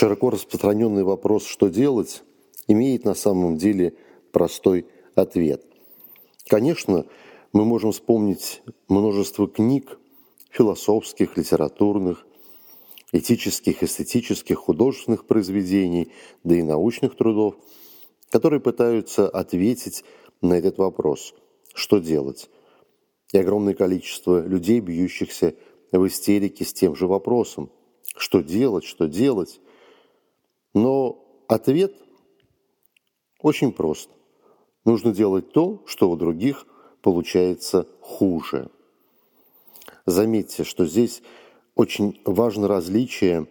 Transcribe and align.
Широко 0.00 0.30
распространенный 0.30 1.04
вопрос 1.04 1.44
«что 1.44 1.68
делать?» 1.68 2.22
имеет 2.66 3.04
на 3.04 3.12
самом 3.12 3.58
деле 3.58 3.92
простой 4.32 4.86
ответ. 5.14 5.62
Конечно, 6.48 7.04
мы 7.52 7.66
можем 7.66 7.92
вспомнить 7.92 8.62
множество 8.88 9.46
книг, 9.46 9.98
философских, 10.50 11.36
литературных, 11.36 12.26
этических, 13.12 13.82
эстетических, 13.82 14.56
художественных 14.56 15.26
произведений, 15.26 16.10
да 16.44 16.54
и 16.54 16.62
научных 16.62 17.14
трудов, 17.14 17.56
которые 18.30 18.60
пытаются 18.60 19.28
ответить 19.28 20.02
на 20.40 20.54
этот 20.54 20.78
вопрос 20.78 21.34
«что 21.74 21.98
делать?». 21.98 22.48
И 23.34 23.38
огромное 23.38 23.74
количество 23.74 24.40
людей, 24.46 24.80
бьющихся 24.80 25.56
в 25.92 26.06
истерике 26.06 26.64
с 26.64 26.72
тем 26.72 26.96
же 26.96 27.06
вопросом 27.06 27.70
«что 28.16 28.40
делать?», 28.40 28.84
«что 28.84 29.06
делать?». 29.06 29.60
Но 30.74 31.24
ответ 31.48 31.94
очень 33.40 33.72
прост. 33.72 34.10
Нужно 34.84 35.12
делать 35.12 35.52
то, 35.52 35.82
что 35.86 36.10
у 36.10 36.16
других 36.16 36.66
получается 37.02 37.86
хуже. 38.00 38.70
Заметьте, 40.06 40.64
что 40.64 40.86
здесь 40.86 41.22
очень 41.74 42.20
важно 42.24 42.68
различие 42.68 43.46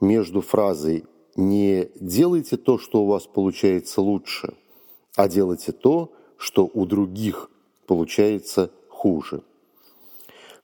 между 0.00 0.40
фразой 0.40 1.04
«не 1.36 1.90
делайте 2.00 2.56
то, 2.56 2.78
что 2.78 3.02
у 3.02 3.06
вас 3.06 3.26
получается 3.26 4.00
лучше», 4.00 4.54
а 5.16 5.28
делайте 5.28 5.72
то, 5.72 6.12
что 6.36 6.68
у 6.72 6.86
других 6.86 7.50
получается 7.86 8.70
хуже. 8.88 9.42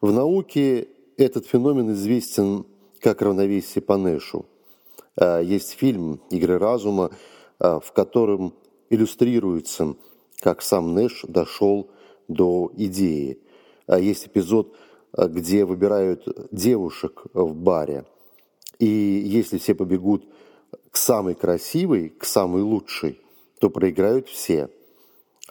В 0.01 0.13
науке 0.13 0.89
этот 1.17 1.47
феномен 1.47 1.93
известен 1.93 2.67
как 3.01 3.23
равновесие 3.23 3.83
по 3.83 3.97
Нэшу. 3.97 4.47
А, 5.17 5.41
есть 5.41 5.73
фильм 5.73 6.21
«Игры 6.31 6.59
разума», 6.59 7.11
а, 7.59 7.81
в 7.81 7.93
котором 7.93 8.55
иллюстрируется, 8.91 9.97
как 10.41 10.63
сам 10.63 10.95
Нэш 10.95 11.25
дошел 11.29 11.91
до 12.29 12.71
идеи. 12.77 13.39
А, 13.87 13.99
есть 13.99 14.27
эпизод, 14.27 14.75
где 15.17 15.67
выбирают 15.67 16.27
девушек 16.51 17.25
в 17.35 17.55
баре. 17.55 18.07
И 18.79 18.87
если 18.87 19.59
все 19.59 19.75
побегут 19.75 20.27
к 20.91 20.97
самой 20.97 21.35
красивой, 21.35 22.09
к 22.09 22.25
самой 22.25 22.63
лучшей, 22.63 23.21
то 23.61 23.69
проиграют 23.69 24.29
все. 24.29 24.71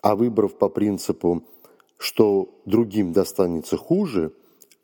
А 0.01 0.15
выбрав 0.15 0.55
по 0.55 0.67
принципу, 0.67 1.43
что 1.97 2.49
другим 2.65 3.13
достанется 3.13 3.77
хуже, 3.77 4.33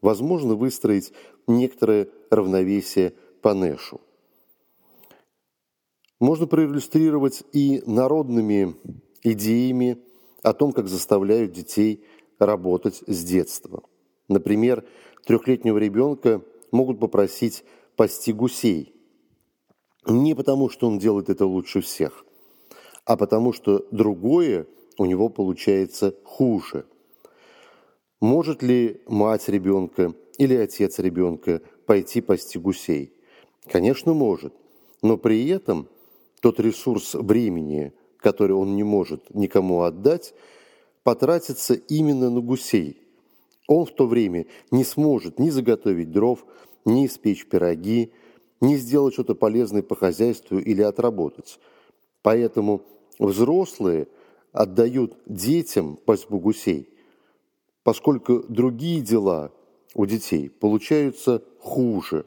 возможно 0.01 0.53
выстроить 0.53 1.11
некоторое 1.47 2.07
равновесие 2.29 3.15
по 3.41 3.55
Нэшу 3.55 3.99
можно 6.19 6.47
проиллюстрировать 6.47 7.43
и 7.53 7.81
народными 7.85 8.75
идеями 9.23 9.97
о 10.43 10.53
том, 10.53 10.71
как 10.71 10.87
заставляют 10.87 11.51
детей 11.51 12.03
работать 12.39 13.03
с 13.07 13.23
детства. 13.23 13.83
Например, 14.27 14.85
трехлетнего 15.25 15.77
ребенка 15.77 16.41
могут 16.71 16.99
попросить 16.99 17.63
пасти 17.95 18.31
гусей. 18.31 18.93
Не 20.05 20.35
потому, 20.35 20.69
что 20.69 20.87
он 20.87 20.99
делает 20.99 21.29
это 21.29 21.45
лучше 21.45 21.81
всех, 21.81 22.25
а 23.05 23.17
потому, 23.17 23.53
что 23.53 23.85
другое 23.91 24.67
у 24.97 25.05
него 25.05 25.29
получается 25.29 26.15
хуже. 26.23 26.85
Может 28.21 28.63
ли 28.63 29.01
мать 29.05 29.47
ребенка 29.47 30.13
или 30.37 30.55
отец 30.55 30.99
ребенка 30.99 31.61
пойти 31.85 32.21
пасти 32.21 32.57
гусей? 32.57 33.13
Конечно, 33.65 34.13
может. 34.13 34.53
Но 35.01 35.17
при 35.17 35.47
этом 35.49 35.89
тот 36.47 36.61
ресурс 36.61 37.13
времени, 37.13 37.91
который 38.15 38.53
он 38.53 38.77
не 38.77 38.83
может 38.83 39.35
никому 39.35 39.81
отдать, 39.81 40.33
потратится 41.03 41.73
именно 41.73 42.29
на 42.29 42.39
гусей. 42.39 43.01
Он 43.67 43.85
в 43.85 43.91
то 43.91 44.07
время 44.07 44.45
не 44.71 44.85
сможет 44.85 45.39
ни 45.39 45.49
заготовить 45.49 46.09
дров, 46.09 46.45
ни 46.85 47.05
испечь 47.05 47.45
пироги, 47.47 48.13
ни 48.61 48.77
сделать 48.77 49.13
что-то 49.13 49.35
полезное 49.35 49.83
по 49.83 49.97
хозяйству 49.97 50.57
или 50.57 50.81
отработать. 50.81 51.59
Поэтому 52.21 52.81
взрослые 53.19 54.07
отдают 54.53 55.17
детям 55.25 55.97
пасьбу 55.97 56.39
гусей, 56.39 56.87
поскольку 57.83 58.45
другие 58.47 59.01
дела 59.01 59.51
у 59.93 60.05
детей 60.05 60.49
получаются 60.49 61.43
хуже. 61.59 62.25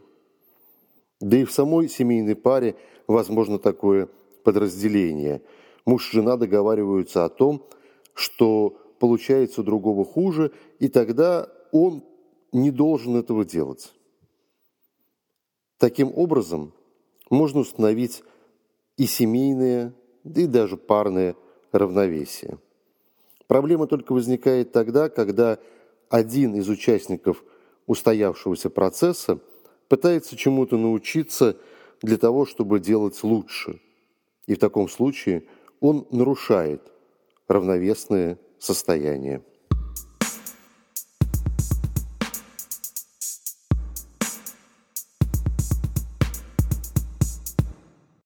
Да 1.20 1.36
и 1.36 1.44
в 1.44 1.52
самой 1.52 1.88
семейной 1.88 2.34
паре 2.34 2.76
возможно 3.06 3.58
такое 3.58 4.08
подразделение. 4.42 5.42
Муж 5.84 6.10
и 6.12 6.16
жена 6.16 6.36
договариваются 6.36 7.24
о 7.24 7.28
том, 7.28 7.66
что 8.14 8.76
получается 8.98 9.60
у 9.60 9.64
другого 9.64 10.04
хуже, 10.04 10.52
и 10.78 10.88
тогда 10.88 11.48
он 11.72 12.02
не 12.52 12.70
должен 12.70 13.16
этого 13.16 13.44
делать. 13.44 13.92
Таким 15.78 16.12
образом, 16.14 16.72
можно 17.30 17.60
установить 17.60 18.22
и 18.96 19.06
семейное, 19.06 19.94
да 20.24 20.42
и 20.42 20.46
даже 20.46 20.76
парное 20.76 21.36
равновесие. 21.72 22.58
Проблема 23.46 23.86
только 23.86 24.12
возникает 24.12 24.72
тогда, 24.72 25.08
когда 25.08 25.58
один 26.08 26.54
из 26.54 26.68
участников 26.68 27.42
устоявшегося 27.86 28.68
процесса 28.68 29.40
пытается 29.90 30.36
чему-то 30.36 30.78
научиться– 30.78 31.58
для 32.02 32.16
того, 32.16 32.46
чтобы 32.46 32.80
делать 32.80 33.22
лучше. 33.22 33.80
И 34.46 34.54
в 34.54 34.58
таком 34.58 34.88
случае 34.88 35.44
он 35.80 36.06
нарушает 36.10 36.82
равновесное 37.48 38.38
состояние. 38.58 39.42